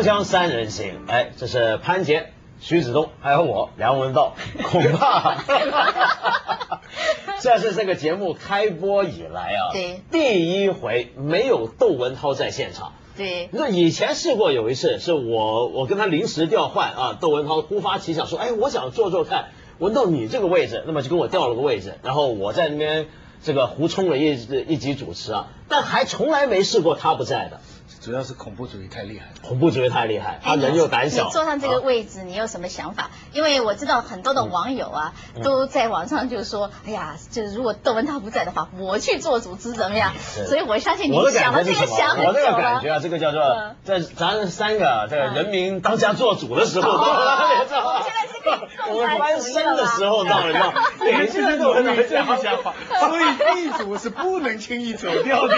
[0.00, 5.44] 锵锵三人行，哎，这是潘杰、徐子东还有我梁文道，恐怕
[7.42, 10.00] 这是这个节目开播以来啊，对。
[10.10, 12.94] 第一回没有窦文涛在现场。
[13.14, 23.06] 对，那以前试过有一次，是我我跟他临时调换啊，窦文涛突发奇想说，哎，我想坐坐看，文道你这个位置，那么就跟我调了个位置，然后我在那边
[23.42, 24.30] 这个胡充了一
[24.66, 27.60] 一集主持啊，但还从来没试过他不在的，
[28.00, 29.32] 主要是恐怖主义太厉害了。
[29.46, 31.24] 恐怖主义太厉害，他哎人又胆小。
[31.26, 33.10] 你坐上这个啊位置，你有什么想法？
[33.32, 40.12] 因为我知道很多的网友啊，嗯都在网上就说，哎呀，就是如果窦文涛不在的话，我去做主持怎么样？
[40.48, 41.86] 所以我相信你想了这感觉是什么？
[41.86, 42.80] 个想很久我那个感。
[42.80, 50.82] 觉啊，这个叫做嗯在咱三个啊这个嗯人民当家做主的时候，哦到了，你知道吗我们现在是可以 我翻身的时候到了，你知道吗？
[51.00, 55.54] 每次都有人这个想法，所以地主是不能轻易走掉的。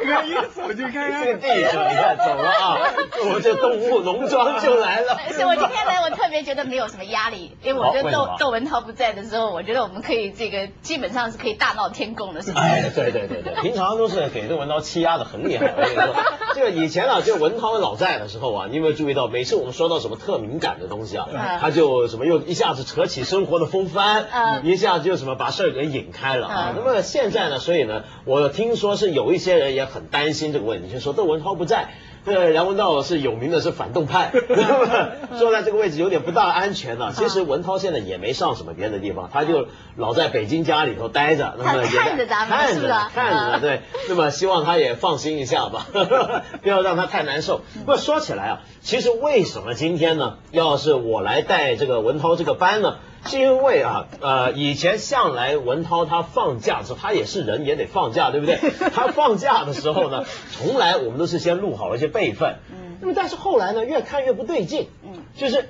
[0.00, 2.78] 你看一走就看看这个地主你看走了啊，
[3.24, 5.18] 我们这动物农庄就来了。
[5.30, 15.72] 所以我今天来，我特别觉得没有什么压力，因为我觉得窦窦文涛不在的时候，我觉得我们可以这个基本上是可以大闹天宫的，是对对对对，平常都是给窦文涛欺压的很厉害。
[15.76, 16.14] 我跟你说，
[16.54, 26.64] 这个以前啊，就文涛老在的时候啊，你有没有注意到，每次我们说到什么特敏感的东西啊，嗯他就什么又一下子扯起生活的 风帆，嗯一下子就什么把事儿给引开了啊。
[26.70, 31.88] 嗯那么现在呢，所以呢，我听说是有一些人也很担心这个问题，就说窦文涛不在。
[32.26, 34.32] 这个梁文道是有名的是反动派，
[35.38, 37.12] 坐在这个位置有点不大安全了。
[37.14, 45.86] 其实文涛现在也没上什么别的地方，他就老在北京家里头待着，那么也看着咱们看着看着嗯对，那么希望他也放心一下吧，
[46.60, 47.62] 不要让他太难受。
[47.78, 52.96] 不过说起来啊，其实为什么今天呢，要是我来带这个文涛这个班呢？
[53.28, 58.56] 是因为啊，呃，以前向来文涛他放假的时候，他也是人，也得放假，对不对？
[58.90, 65.68] 他放假的时候呢，从来我们都是先录好了一些备份，嗯那么但是后来呢，越看越不对劲，嗯就是。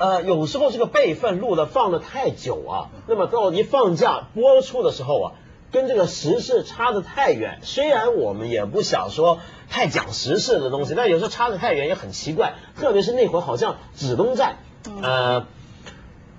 [0.00, 5.32] 呃，有时候这个备份录的放的太久啊，那么到一放假播出的时候啊，
[5.72, 7.58] 跟这个时事差得太远。
[7.62, 12.54] 虽然我们也不想说太讲时事的东西，但有时候差得太远也很奇怪。
[12.78, 14.58] 特别是那会儿好像指东站，
[15.02, 15.46] 呃，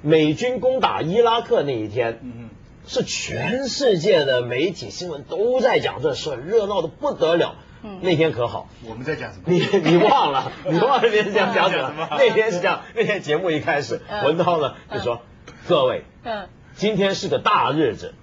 [0.01, 2.49] 美军攻打伊拉克那一天，嗯
[2.87, 7.55] 是全世界的媒体新闻都在讲这事儿，热闹的不得了。
[7.83, 9.43] 嗯那天可好，我们在讲什么？
[9.45, 9.59] 你
[9.89, 12.07] 你忘了， 你忘了那天讲讲什么讲什么？
[12.17, 15.21] 那天是这样，那天节目一开始，嗯文涛呢就说
[15.67, 18.13] ：“各位，嗯，今天是个大日子，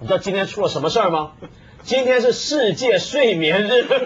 [0.00, 1.32] 你知道今天出了什么事儿吗？
[1.84, 3.84] 今天是世界睡眠日。”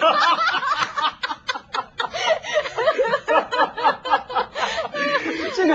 [5.57, 5.75] 这个，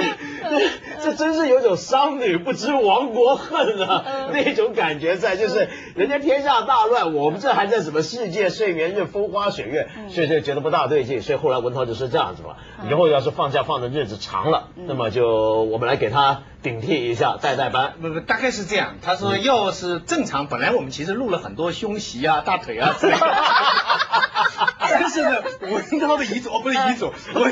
[1.03, 12.55] 这真是有种商女不知亡国恨啊， 那种感觉在，就是人家天下大乱，我们这还在什么世界睡眠日、风花雪月，所以就觉得不大对劲，所以后来文涛就说这样子嘛，
[12.89, 17.93] 以后要是放假放的日子长了，那么就我们来给他顶替一下，代代班。
[18.01, 18.95] 不不，大概是这样。
[19.01, 23.19] 他说，要是正常，本来我们其实录了很多胸袭啊、大腿啊之类的。
[24.93, 27.51] 但是呢，文涛的遗嘱哦，不是遗嘱，文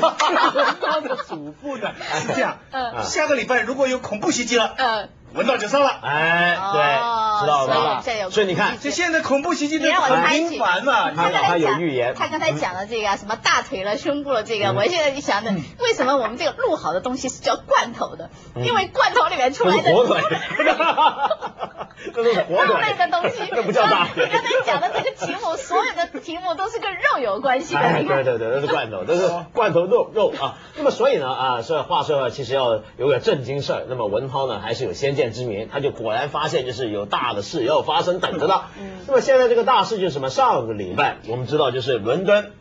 [0.80, 1.90] 涛的祖父呢
[2.20, 2.58] 是这样。
[2.70, 5.90] 嗯下个礼拜如果有恐怖袭击了，嗯，文道就上了。
[6.02, 18.30] 哎，对，哦知道了吧所以你看，这现在恐怖袭击的你让我很频繁嘛，他他有预言他刚才讲的这个啊，什么大腿了、胸部了，这个，嗯我现在就想着，为什么我们这个录好的东西是叫罐头的？
[18.54, 20.20] 嗯因为罐头里面出这来的是火腿，
[22.14, 23.46] 这都是火肉腿，类的东西。
[23.54, 24.26] 这不叫大腿。
[24.26, 27.80] 你刚才讲的这个题目，所有的题目都是跟肉有关系的。
[27.80, 30.56] 对对对，都是罐头，都是罐头肉肉啊。
[30.76, 33.82] 那么所以呢啊，这话说其实要有个正经事儿。
[33.88, 38.62] 那么文涛呢还是有先见之明，他就果然发现就是有大的事要发生，等着呢。
[39.06, 40.30] 那么现在这个大事就是什么？
[40.30, 42.52] 上个礼拜我们知道就是伦敦。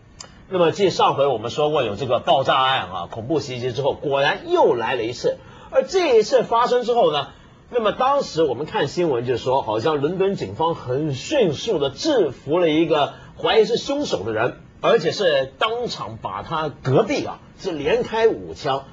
[0.49, 5.37] 那么继上回我们说过有这个爆炸案啊，恐怖袭击之后，果然又来了一次。
[5.69, 7.27] 而这一次发生之后呢，
[7.69, 18.85] 那么当时我们看新闻就说，好像伦敦警方很迅速的制服了一个怀疑是凶手的人，而且是当场把他隔壁啊是连开五枪。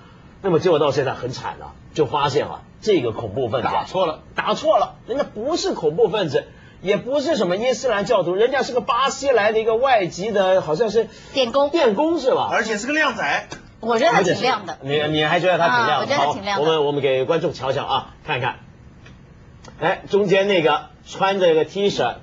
[0.43, 6.45] 那么结果到现在很惨了、就发现啊这个恐怖分子啊打错了，打错了，人家不是恐怖分子。
[6.83, 12.49] 也不是什么伊斯兰教徒，人家是个巴西来的一个外籍的，好像是电工电工是吧？
[12.53, 13.49] 而且是个靓仔。
[13.81, 14.79] 我觉得他挺亮的。
[14.83, 15.95] 你你还觉得他挺亮的？
[15.95, 18.57] 啊我觉得挺亮的好，我们我们给观众瞧瞧啊，看一看。
[19.81, 22.17] 哎，中间那个穿着一个 T 恤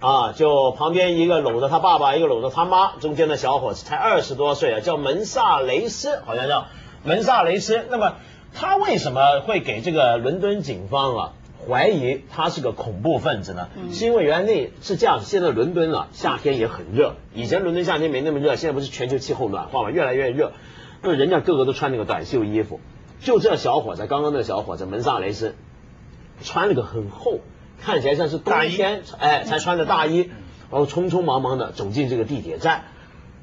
[0.00, 6.66] 啊，就旁边一个搂着他爸爸，一个搂着他妈，中间的小伙子才二十多岁啊，叫门萨雷斯，好像叫
[7.04, 7.86] 门萨雷斯。
[7.88, 8.14] 那么
[8.54, 11.32] 他为什么会给这个伦敦警方啊
[11.68, 13.68] 怀疑他是个恐怖分子呢？
[13.92, 20.52] 是因为原来那是这样，现在伦敦啊夏天也很热，以前伦敦夏天没那么热，现在不是全球气候暖化嘛，越来越热，
[21.02, 22.80] 那人家个个都穿那个短袖衣服，
[23.20, 25.54] 就这小伙子，刚刚那小伙子门萨雷斯，
[26.42, 27.40] 穿了个很厚，
[27.82, 30.30] 看起来像是冬天哎才穿的大衣，
[30.70, 32.84] 然后匆匆忙忙的走进这个地铁站。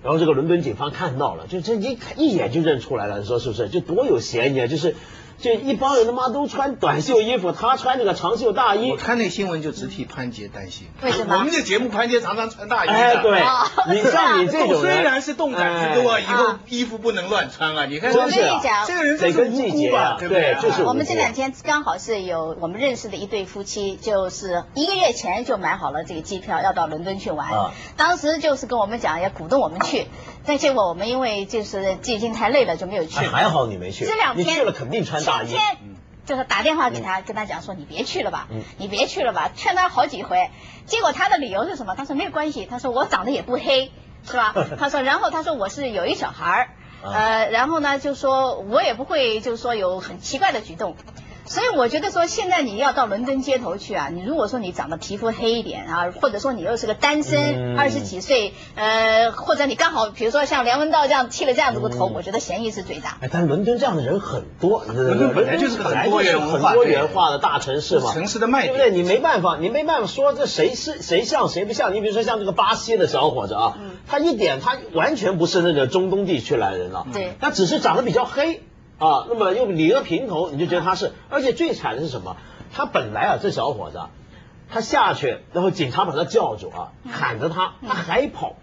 [0.08, 3.68] 然后这个伦敦警方看到了，就这一一眼就认出来了，你说是不是？
[3.68, 4.66] 就多有嫌疑啊！
[4.66, 4.96] 就是，
[5.40, 8.98] 就一帮人他妈都穿短袖衣服，他穿这个长袖大衣我。
[8.98, 10.88] 看那新闻就直替潘杰担心。
[11.04, 12.94] 为什么我们这节目潘杰常常穿大衣的。
[12.94, 17.86] 哎，对哦，你像你这种，虽然是动感之都啊，哎以后衣服不能乱穿啊。
[17.86, 20.16] 你看，真我跟你讲这个人得真是无跟季节辜吧啊？
[20.18, 20.56] 对不对？
[20.56, 27.48] 对就是我们这两天刚好是有我们认识的一对夫妻，就是一个月前就买好了这个机票，要到伦敦去玩。
[27.54, 30.08] 啊当时就是跟我们讲要鼓动我们去，
[30.46, 33.20] 但结果我们因为就是最近太累了就没有去。
[33.20, 35.58] 哎还好你没去，这两天你去了肯定穿大衣前。
[35.60, 35.78] 天
[36.26, 40.50] 就是打电话给他，跟他讲说你别去了吧，嗯你别去了吧，劝他好几回。
[40.86, 41.96] 结果他的理由是什么？
[41.96, 43.92] 他说没有关系，他说我长得也不黑，
[44.26, 44.54] 是吧？
[44.78, 50.98] 他说，然后他说我是有一小孩儿，啊呃，然后呢就说我也不会就是说有很奇怪的举动。
[51.48, 63.18] 所以我觉得说，现在你要到伦敦街头去啊，你如果说你长得皮肤黑一点啊，或者说你又是个单身，嗯二十几岁，呃，或者你刚好比如说像梁文道这样剃了这样子个头，嗯我觉得嫌疑是最大。
[63.22, 69.02] 哎，但伦敦这样的人很多，伦敦本来就是个本来很多元很多元化的大城市嘛，城市的卖点对不对？
[69.02, 71.94] 你没办法，你没办法说这谁是谁像谁不像。
[71.94, 78.62] 你比如说像这个巴西的小伙子啊，嗯他一点他完全不是那个中东地区来的人了，对他只是长得比较黑
[79.00, 81.14] 啊，那么又理个平头，你就觉得他是。
[81.30, 82.38] 而且最惨的是什么？
[82.74, 84.10] 他本来啊，这小伙子啊，
[84.70, 88.56] 他下去，然后警察把他叫住啊，嗯喊着他，他还跑。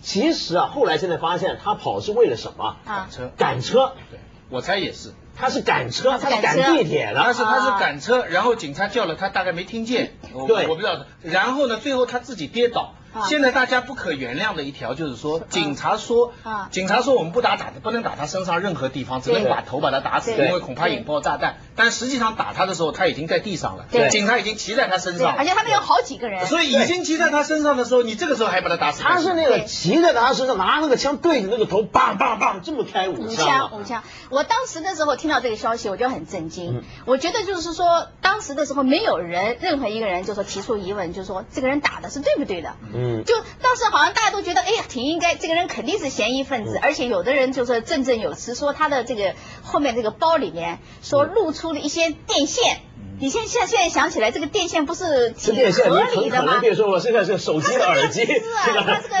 [0.00, 2.76] 其实啊，后来现在发现他跑是为了什么？
[2.84, 4.18] 赶车，赶车，对，
[4.48, 5.12] 我猜也是。
[5.34, 7.22] 他是赶车，他是赶地铁的。
[7.22, 11.06] 他是他是啊赶车，然后警察叫了他，大概没听见，我对我不知道。
[11.22, 13.26] 然后呢，最后他自己跌倒啊。
[13.26, 21.56] 现在大家不可原谅的一条就是说，警察说啊，警察说我们不打打的，不能打他身上任何地方，只能把头把他打死，因为恐怕引爆炸弹。
[21.74, 25.28] 但实际上打他的时候，他已经在地上了对，警察已经骑在他身，上。
[25.28, 29.20] 了，而且他们有好几个人，所以已经骑在他身上的时候，你这个时候还把他打死，他。
[29.20, 29.64] 是那个对。
[29.66, 34.02] 骑在他身上，拿那个枪对着那个头，棒棒棒，这么开五五枪五枪。
[34.30, 36.78] 我当时的时候听到这个消息，我就很震惊。
[36.78, 36.82] 嗯。
[37.06, 42.74] 我觉得就是说，当时的时候没有人，任何一个人就说提出疑问，就说这个人打的是对不对的。
[42.92, 46.80] 嗯，就当时好像大家都觉得，哎呀，挺应该，这个人肯定是嫌疑分子，嗯。
[46.82, 52.80] 而且有的人就是振振有词，说他的这个后面这个包里面说露出了一些电线。
[53.20, 56.60] 你现现现在想起来，这个电线不是电线你合理的吗可能，？
[56.60, 58.26] 比如说我现在是手机的耳机，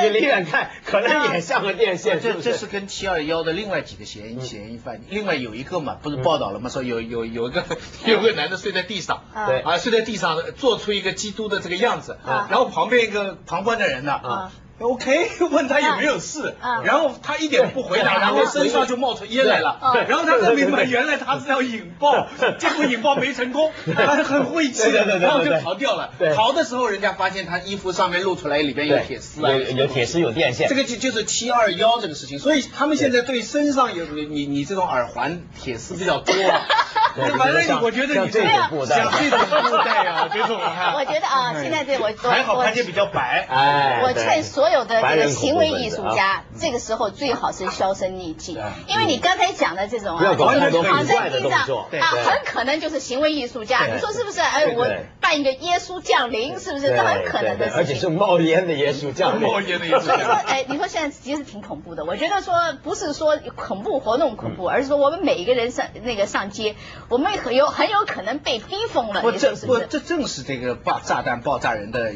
[0.02, 2.20] 你离远看可能也像个电线？
[2.20, 6.68] 这这是跟七二幺的另外几个嫌疑嫌疑犯，另外有一个嘛，不是报道了吗？
[6.68, 7.64] 说有有有一个
[8.04, 19.78] 有个男的睡在地上，啊对啊，睡在地上做出一个基督的这个样子，啊然后旁边一个旁观的人呢，啊 OK， 问他有没有事，啊然后他一点不回答，然后身上就冒出烟来了。
[19.92, 22.26] 对，然后他才明白原来他是要引爆，
[22.58, 25.28] 结果引爆没成功，他很晦气，对对对对对。
[25.28, 26.10] 然后就逃掉了。
[26.34, 36.60] 逃的时候，人家发现他衣服上面露出来里边有铁丝啊，有有铁丝有电线，这个就就是七二幺这个事情，所以他们现在对身上有你你你这种耳环铁丝比较多啊。
[37.14, 44.22] 对反正我觉得你像这种布袋像这种布袋啊，这种啊，我觉得啊，现在这我我还好我潘姐比较白，哎，我对。
[44.24, 51.60] 劝所有的这个行为艺术家，这个时候最好是销声匿迹，因为你刚才讲的这种啊，躺在地上
[52.00, 54.40] 啊，很可能就是行为艺术家，你说是不是？
[54.40, 56.88] 哎，我对对办一个耶稣降临，是不是？
[56.88, 58.12] 对这很可能对对而且是的事情。
[58.16, 62.04] 冒烟的耶稣降临，冒烟的耶稣所以说，哎，你说现在其实挺恐怖的。
[62.04, 66.76] 我觉得说不是说恐怖活动恐怖，嗯而是说我们每一个人上那个上街，
[67.08, 69.86] 我们很有很有可能被逼疯了，不，你这不说是不是？
[69.88, 72.12] 这正是这个爆炸弹爆炸人的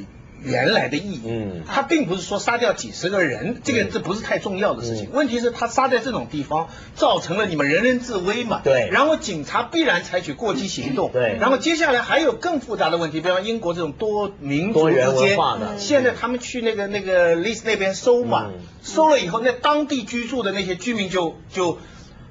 [0.47, 1.21] 原来的意义。
[1.27, 5.07] 嗯他并不是说杀掉几十个人，这个这不是太重要的事情。
[5.07, 8.61] 嗯问题是，他杀在这种地方，造成了你们人人自危嘛。
[8.63, 11.11] 对然后警察必然采取过激行动。
[11.13, 21.79] 对然后接下来还有更复杂的问题，比方英国这种多民族文化的，现在他们去那个那个丽斯那边搜嘛嗯，搜了以后，那当地居住的那些居民就就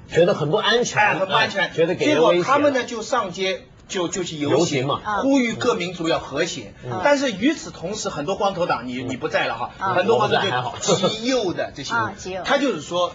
[0.08, 2.34] 觉得很不安全，哎，很不安全，啊觉得给结果。
[2.42, 5.22] 他们呢就上街就就去游游行嘛啊。
[5.22, 6.74] 呼吁各民族要和谐。
[6.84, 7.00] 嗯。
[7.04, 13.12] 但是与此同时，很多光头党，你你不在了哈，啊很多光头我不在还好就极右的这些啊极右，他就是说，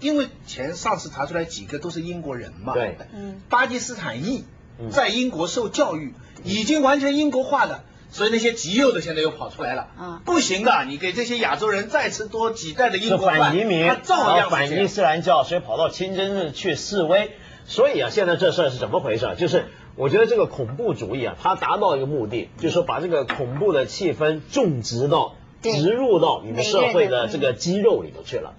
[0.00, 2.96] 因为前上次查出来几个都是英国人嘛，对。
[3.14, 3.40] 嗯。
[3.48, 4.44] 巴基斯坦裔
[4.78, 4.90] 嗯。
[4.90, 6.14] 在英国受教育，
[6.44, 7.84] 已经完全英国化的。
[8.14, 17.34] 所以那些极右的现在又跑出来了，啊不行的，你给这些亚洲人再吃多几代的英国饭，反移民，他照样反伊斯兰教，所以跑到清真寺去示威。
[17.66, 19.34] 所以啊，现在这事儿是怎么回事？
[19.36, 19.66] 就是
[19.96, 28.54] 我觉得这个恐怖主义啊，它达到一个目的，就是说把这个恐怖的气氛种植到、植入到你们社会的这个肌肉里头去了。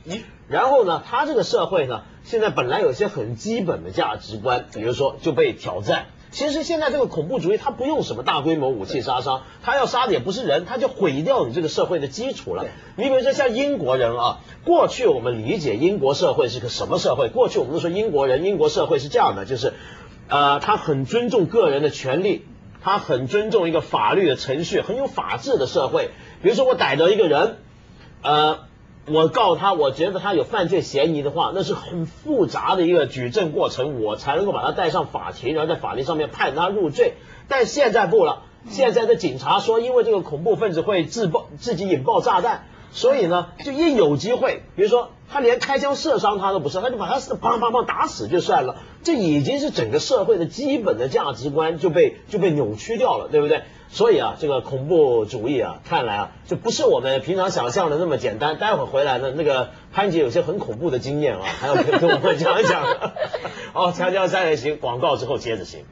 [0.48, 6.07] 然后呢，他这个社会呢，现在本来有些很基本的价值观，比如说就被挑战。
[6.34, 12.66] 其实现在这个恐怖主义，它不用什么大规模武器杀伤，它要杀的也不是人，它就毁掉你这个社会的基础了。
[12.96, 17.30] 你比如说像英国人啊，过去我们理解英国社会是个什么社会？
[17.30, 19.74] 过去我们都说英国人、英国社会是这样的，就是，
[20.28, 22.46] 呃，他很尊重个人的权利，
[22.82, 26.10] 他很尊重一个法律的程序，很有法治的社会。
[26.42, 27.58] 比如说我逮着一个人，
[28.24, 28.62] 呃，
[29.05, 37.15] 我告他，我觉得他有犯罪嫌疑的话，那是很复杂的一个举证过程，我才能够把他带上法庭，然后在法庭上面判他入罪。
[37.50, 48.77] 但现在不了，现在的警察说，因为这个恐怖分子会自爆自己引爆炸弹，所以呢，就一有机会，比如说他连开枪射伤他都不是，他就把他砰砰砰打死就算了。
[49.03, 53.63] 这已经是整个社会的基本的价值观就被就被扭曲掉了，对不对？
[53.93, 58.57] 所以啊，这个恐怖主义啊，看来啊，就不是我们平常想象的那么简单。
[58.57, 62.83] 待会儿回来呢，那个潘姐有些很恐怖的经验啊，还要跟我们讲一讲。
[63.71, 65.85] 好，锵锵三人行，广告之后接着行。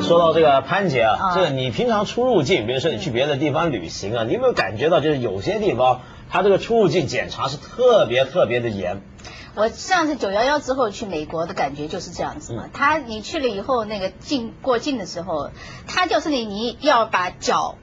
[0.00, 6.00] 对，说到这个潘姐啊，啊这个你平常出入境，比如说你去别的地方旅行啊，你有没有感觉到，就是有些地方
[6.30, 9.02] 它这个出入境检查是特别特别的严？
[9.54, 12.68] 我上次九幺幺之后去美国的感觉就是这样子嘛。
[12.72, 15.50] 他你去了以后，那个进过境的时候，
[15.86, 17.74] 他就是你你要把脚。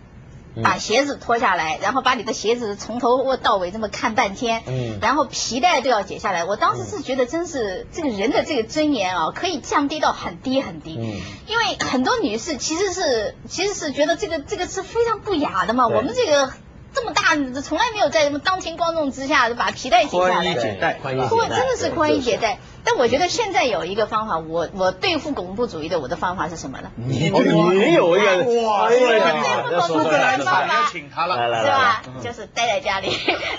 [0.63, 6.45] 把鞋子脱下来，然后把你的鞋子从头到尾这么看半天，嗯然后皮带都要解下来。
[6.45, 10.97] 我当时是觉得，真是这个人的这个尊严啊，可以降低到很低很低。
[10.99, 15.87] 嗯因为很多女士其实是其实是觉得这个这个是非常不雅的嘛。
[15.87, 16.51] 我们这个
[16.93, 20.33] 这么大，从来没有在什么当庭观众之下把皮带解下来。
[20.33, 22.41] 宽衣解带宽衣解带，或真的是宽衣解对。
[22.41, 22.59] 带。
[22.85, 26.91] 但我觉得现在有一个方法，我我对付恐怖主义的我的方法是什么呢？
[26.95, 27.41] 你哦
[27.73, 32.03] 你有一个哇哎呀这个要说说这个这个来说说方法要请他了，来来是吧？
[32.23, 33.09] 就是待在家里，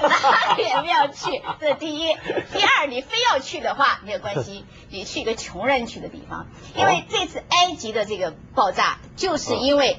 [0.01, 1.43] 哪里也不要去。
[1.61, 2.15] 这是第一。
[2.53, 9.99] 第二，你非要去的话没有关系，你去一个穷人去的地方，因为这次埃及的这个爆炸，就是因为。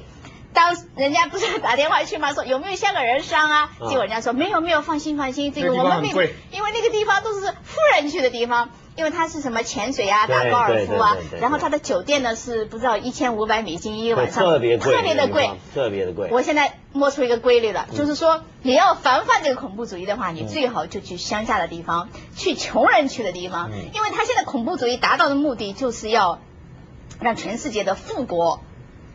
[0.54, 2.34] 当人家不是打电话去吗？
[2.34, 3.70] 说有没有香港人伤啊？
[3.80, 6.08] 嗯结果人家说没有没有，放心放心，这个我们没
[6.50, 16.30] 因为那个地方都是富人去的地方，因为它是什么潜水啊、打高尔夫啊然后它的酒店呢是不知道一千五百美金一个晚上，特别贵，特别的贵。，特别的贵。
[16.32, 26.40] 我现在摸出一个规律了，嗯就是说你要防范这个恐怖主义的话，你最好就去乡下的地方，去穷人去的地方嗯，因为他现在恐怖主义达到的目的就是要
[27.22, 28.62] 让全世界的富国。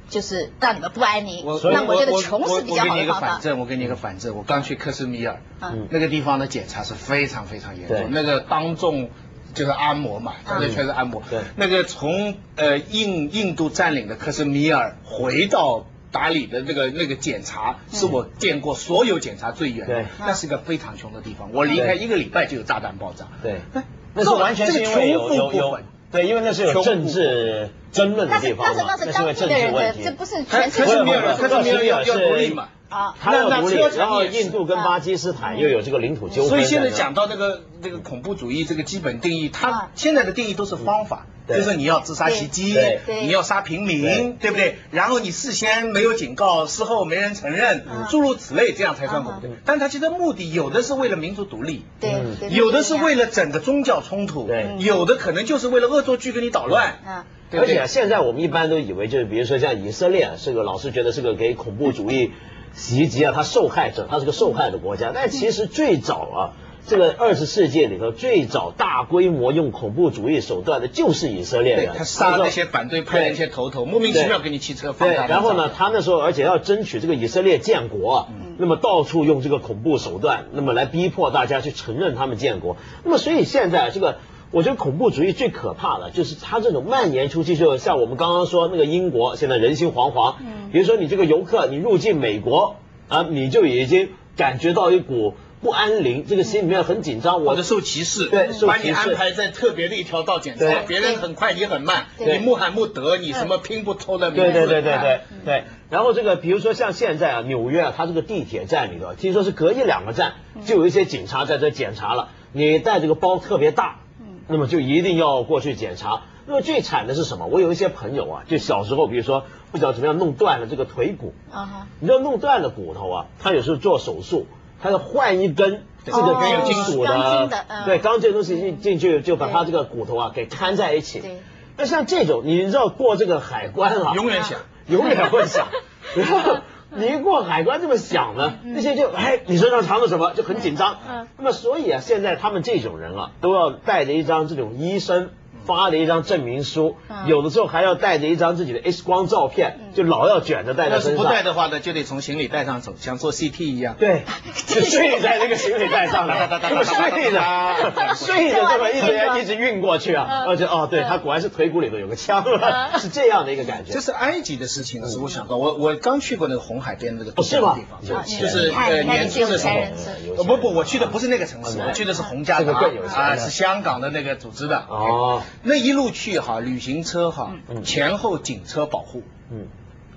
[0.08, 3.28] 就是让你们不安宁，那我觉得穷是比较我给你一个好的方法。
[3.28, 4.36] 反证，我给你一个反证。
[4.36, 9.08] 我刚去克什米尔，嗯那个地方的检查是非常非常严重，那个当众
[9.54, 11.23] 就是按摩嘛，反正全是按摩。
[11.30, 15.87] 对那个从呃印印度占领的克什米尔回到。
[16.12, 21.49] 达里的那个那个检查是我见过所有检查最远的对，那是个非常穷的地方。
[21.54, 23.28] 我离开一个礼拜就有炸弹爆炸。
[23.42, 30.11] 对哎，那是完全是因为有这个有有穷富不分对，因为那是有政治争论的地方嘛，那是那是是因为政治问题这。
[30.11, 32.68] 不是克全世界什米尔，的克什米尔要要独立嘛。
[32.92, 33.14] 啊。
[33.18, 39.90] 他要独立那那车，然后印度跟巴基斯坦又有这个领土纠纷，所以现在讲到这个这个恐怖主义这个基本定义，它啊。
[39.94, 42.76] 现在的定义都是方法，就是你要自杀袭击
[43.22, 44.50] 你要杀平民，对。
[44.50, 44.76] 不对？
[44.90, 49.56] 然后你事先没有警告，事后没人承认嗯，诸如此类，这样才算恐怖嗯。
[49.64, 52.50] 但他其实目的有的是为了民族独立，对。
[52.50, 56.99] 有的是为了了整个宗教冲突对，有的可能就是为了恶作剧给你捣乱。
[57.06, 57.25] 嗯。
[57.52, 62.32] 而且现在我们一般都以为就是，比如说像以色列啊是个老是觉得是个给恐怖主义
[62.74, 65.12] 袭击啊，他受害者，他是个受害的国家。
[65.14, 66.40] 但其实最早啊，
[66.86, 75.16] 这个二十世纪里头最早大规模用恐怖主义手段的就是以色列人，他杀那些反对派的那些头头，莫名其妙给你汽车放对。
[75.16, 82.76] 然后呢，他那时候而且要争取这个以色列建国啊，那么到处用这个恐怖手段，那么来逼迫大家去承认他们建国。
[83.04, 84.18] 那么所以现在这个。
[84.52, 90.37] 我觉得恐怖主义最可怕的就是它这种蔓延出去，就像我们刚刚说那个英国现在人心惶惶。
[90.40, 92.76] 嗯比如说你这个游客，你入境美国
[93.09, 97.44] 啊，你就已经感觉到一股不安宁，这个心里面很紧张。
[97.44, 105.64] 我的受歧视，对受把你安排在特别的一条道检查对，别人很快，你很慢，对你穆罕默德，你什么拼不透的名字，对对对对对哎对。
[105.90, 112.30] 然后这个，比如说像现在啊，纽约啊，它这个地铁站里头，听说是隔一两个站就有一些警察在这检查了。
[112.52, 114.00] 你带这个包特别大，
[114.49, 116.22] 那么就一定要过去检查。
[116.46, 117.46] 那么最惨的是什么？
[117.46, 121.34] 我有一些朋友啊，就小时候，比如说不知道怎么样弄断了这个腿骨。
[121.52, 124.46] 啊哈，你知道弄断了骨头啊，他有时候做手术，
[124.82, 131.20] 他要换一根这个哦金属钢的筋的，嗯对，钢筋的东西进进去就把对他这个骨头啊给看在一起。
[131.20, 131.38] 对。
[131.76, 134.58] 那像这种，你知道过这个海关啊，永远想。
[134.88, 135.68] 永远会想。
[136.16, 136.56] 然后
[136.94, 140.99] 你一过海关这么想呢，那些就哎，你身上藏着什么，就很紧张。
[141.08, 145.30] 嗯那么所以啊，现在他们这种人啊，都要带着一张这种医生。
[145.64, 147.26] 发了一张证明书，嗯。
[147.26, 151.25] 有的时候还要带着一张自己的 X 光照片，就老要卷着带在要是不。
[151.25, 153.97] 带的话呢，就得从行李带上走，像做 CT 一样。
[153.99, 154.23] 对，
[154.66, 160.49] 就睡在那个行李带上面，这 么睡着，睡着这么一直一直运过去啊，嗯。
[160.49, 162.45] 而且哦，对他果然是腿骨里头有个枪，
[162.99, 163.92] 是这样的一个感觉。
[163.92, 164.02] 这。
[164.02, 167.75] 是埃及的事情的时候，我想到我我刚去过那个红海边那个度假哦是吗？
[167.76, 170.42] 的地方，就是呃年轻的时候。
[170.45, 174.85] 不不，我去的不是那个城市，嗯我去的是洪家这个达更有钱啊，是香港的那个组织的。
[174.88, 179.66] 哦，那一路去哈，旅行车哈嗯，前后警车保护，嗯，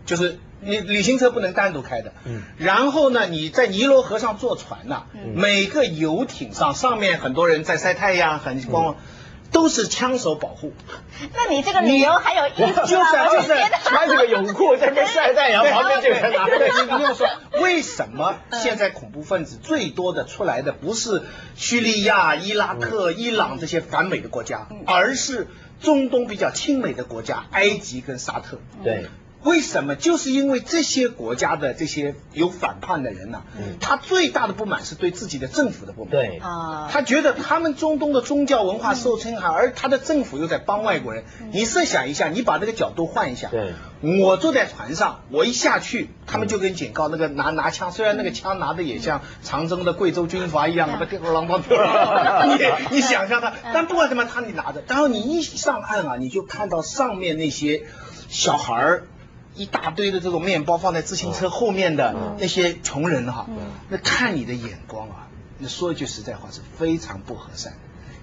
[0.06, 2.14] 就是你旅行车不能单独开的。
[2.26, 2.42] 嗯。
[2.58, 5.04] 然后呢，你在尼罗河上坐船呐、
[5.36, 8.96] 每个游艇上上面很多人在晒太阳，很光，嗯
[9.52, 10.74] 都是枪手保护。
[11.34, 12.84] 那你这个理由还有意思吗？
[12.88, 17.28] 就是啊就是穿这个泳裤在那晒太阳，旁边就有人拿着对，你不用说，
[17.62, 21.24] 为什么现在恐怖分子最多的出来的不是
[21.56, 25.48] 叙利亚、伊拉克、伊朗这些反美的国家，而是
[25.82, 28.60] 中东比较亲美的国家，埃及跟沙特。
[28.84, 29.08] 对，
[29.46, 29.96] 为什么？
[29.96, 33.44] 就是因为这些国家的这些有反叛的人呐、
[33.80, 36.12] 他最大的不满是对自己的政府的不满。
[36.12, 41.24] 对，啊，他觉得他们中东的宗教文化受侵害，而他的政府又在帮外国人。
[41.52, 43.50] 你设想一下，你把这个角度换一下。
[43.50, 43.74] 对，
[44.20, 52.50] 我坐在船上，我一下去，他们就跟警告那个拿拿枪，虽然那个枪拿的也像长征的贵州军阀一样，那个吊儿郎当吊儿郎当。
[52.58, 57.84] 你你想象他，但不管怎么，他你拿着，然后你一上岸啊，你就看到上面那些
[58.28, 59.04] 小孩儿。
[59.56, 63.48] 一大堆的这种面包放在自行车后面的那些穷人哈、
[63.90, 67.74] 那看你的眼光啊，那说一句实在话是非常不和善。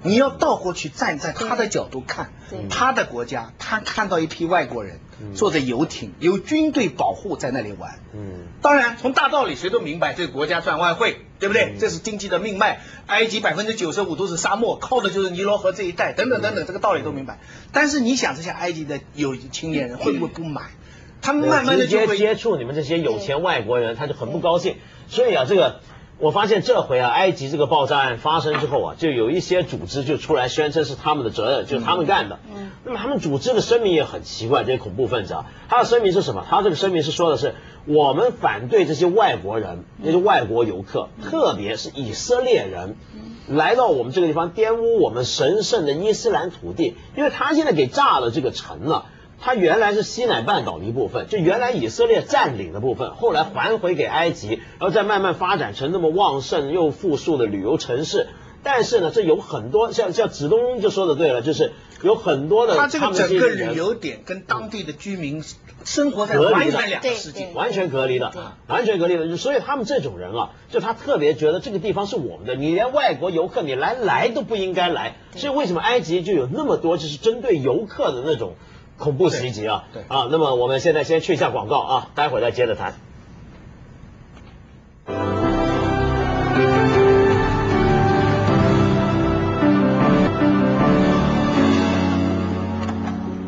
[0.05, 2.33] 你要倒过去站在他的角度看，
[2.69, 4.99] 他的国家，他看到一批外国人
[5.37, 8.01] 坐着游艇，有军队保护在那里玩。
[8.13, 11.77] 嗯，当然，从大道理谁都明白，这个国家赚外汇，对不对？
[11.79, 12.81] 这是经济的命脉。
[13.07, 17.39] 埃及百分之九十五都是沙漠，靠的就是尼罗河这一带，等等等等，这个道理都明白。
[17.71, 20.65] 但是你想，这些埃及的有青年人会不会不满？
[21.23, 24.77] 他们慢慢的就会接触你们这些有钱外国人，他就很不高兴。
[25.09, 25.81] 所以啊，这个
[26.19, 32.39] 我发现这回啊，埃及这个爆炸案发生之后啊，就有一些组织就出来宣称是他们的责任，就是他们干的。
[32.55, 36.45] 嗯那么他们组织的声明也很奇怪，这些恐怖分子啊，他的声明是什么？
[36.51, 37.55] 他这个声明是说的是
[37.87, 42.97] 我们反对这些外国人，那些外国游客，特别是以色列人。
[43.49, 49.07] 来到我们这个地方，玷污我们神圣的伊斯兰土地，因为他现在给炸了这个城了。
[49.45, 58.29] 它原来是西乃半岛的一部分，就原来以色列占领的部分，后来还回给埃及，然后再慢慢发展成那么旺盛又富庶的旅游城市。
[58.65, 65.43] 但是呢，这有很多像像子东就说的对了，就是有很多的他这个整个旅游点跟当地的居民
[65.85, 67.49] 生活在隔离的完全两个世界。
[67.55, 68.33] 完全隔离的，
[68.69, 69.37] 完全隔离的。
[69.37, 75.17] 所以他们这种人啊，就他特别觉得这个地方是我们的，你连外国游客你来来都不应该来。
[75.35, 78.55] 所以为什么埃及就有那么多就是针对游客的那种
[78.99, 79.85] 恐怖袭击啊？
[79.93, 82.95] 对啊，那么我们现在先去一下广告啊，待会儿再接着谈。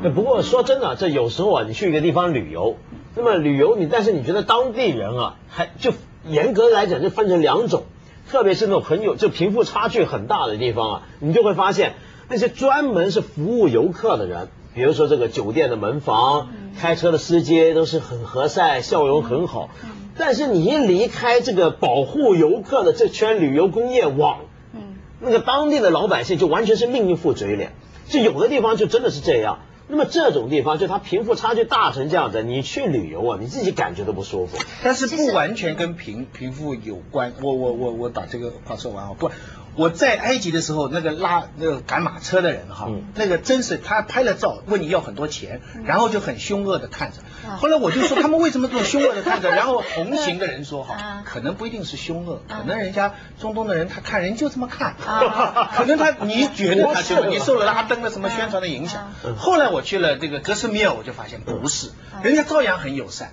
[0.03, 2.77] 呃不过说真的，这有时候啊，你去一个地方旅游，
[3.17, 5.93] 那么旅游你，但是你觉得当地人啊，还就
[6.27, 7.85] 严格来讲就分成两种，
[8.31, 11.95] 特别是那种很有就贫富差距很大的地方啊，你就会发现
[12.29, 19.71] 那些专门是服务游客的人，比如说这个酒店的门房、开车的司机都是很和善，笑容很好，
[20.19, 24.41] 但是你一离开这个保护游客的这圈旅游工业网，
[24.73, 27.73] 嗯那个当地的老百姓就完全是另一副嘴脸，
[28.09, 29.61] 就有的地方就真的是这样。
[29.87, 34.57] 那么这种地方，就它贫富差距大成这样子，你去旅游啊，你自己感觉都不舒服。
[34.83, 37.35] 但是不完全跟贫贫富有关。
[37.43, 39.31] 我我我我打这个话说完啊，不，
[39.77, 43.05] 我在埃及的时候，那个拉那个赶马车的人哈，嗯。
[43.15, 47.19] 那个真是他拍了照，问你要很多钱，然后就很凶恶的看着。
[47.49, 49.51] 啊后来我就说他们为什么这么凶恶的看着？
[49.55, 59.13] 然后同行的人说哈啊，可能不一定是凶恶，啊可能人家中东的人他看人就这么看，啊 可能他你觉得他是你受了拉登的什么宣传的影响。
[59.37, 61.91] 后来我去了这个格斯米尔，我就发现不是，
[62.23, 63.33] 人家照样很友善。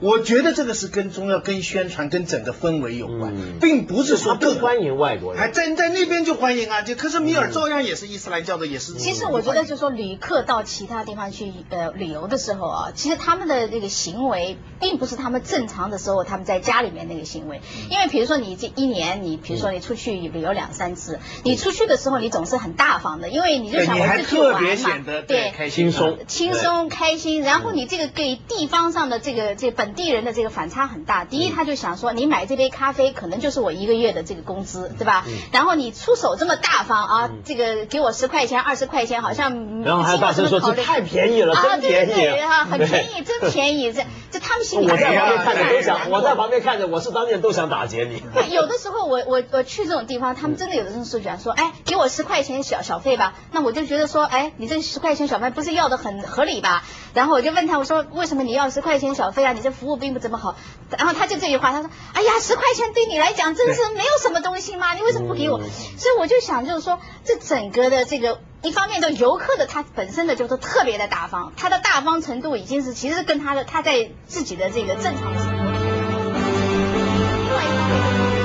[0.00, 5.54] 嗯我觉得这个是跟中药、跟宣传、跟整个氛围有关，嗯并不是说不欢迎外国人还人。
[5.54, 8.94] 在在那边就欢迎啊，就克什米尔照样也是伊斯兰教的，也是。
[8.94, 17.62] 其实我觉得，就是说旅客到其他地方去呃旅游的时候啊，其实他们的这个行为，并不是他们正常的时候他们在家里面那个行为。
[17.90, 25.52] 因为比如说你这一年，你比如说你出去旅游两三次，你出去的时候你总是很大方的，因为你就对你还想我是去特玩嘛别显得，对。
[25.56, 31.24] 开心轻松轻松开心，然后你这个给地方上的这个这本地人的这个反差很大。
[31.24, 35.24] 第一，他就想说，你买这杯咖啡可能就是我一个月的这个工资，对吧？
[35.52, 40.76] 然后你出手这么大方啊，这个给我十块钱、二十块钱，好像然后还大声说考虑。
[40.76, 42.30] 这太便宜了，啊，真对对便宜。
[42.36, 44.04] 对哈，很便宜，真便宜，这
[44.36, 48.22] 这他们心里我在旁边看着都想，我在旁边看着，我是当地人都想打劫你。
[48.34, 53.32] 对，有的时候我我我去这种地方，他们真的有的时候是讲说，哎，给我十块钱小小费吧。
[53.52, 56.84] 那我就觉得说，哎，你这十块钱小费不是要的很合理吧？
[57.14, 59.54] 然后我就问他，我说为什么你要十块钱小费啊？
[59.54, 60.54] 你这服务并不怎么好。
[60.98, 64.92] 然后他就这句话，他说，哎呀，十块钱对你来讲真是没有什么东西吗？
[64.92, 65.58] 你为什么不给我？
[65.60, 68.38] 所以我就想，就是说，这整个的这个。
[68.62, 75.56] 一方面，就游客的他本身的就是特别的大方，他的大方程度已经是其实跟他的他在自己的这个正常的生活。
[75.56, 78.42] 另外一方面，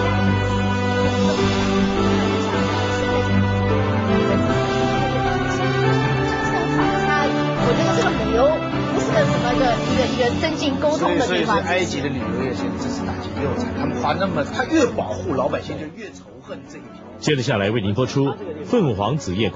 [7.64, 8.46] 我觉得这个旅游
[8.94, 11.58] 不是个什么个一个一个增进沟通的地方。
[11.64, 17.02] 埃及的旅游业现在真是打击六产，他们花那么，他越保护老百姓就越仇恨这一条。
[17.20, 18.26] 接着下来为您播出
[18.66, 19.50] 《凤凰紫夜》。